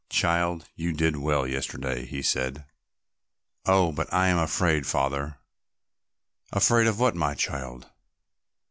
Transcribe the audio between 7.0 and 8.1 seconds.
my child?"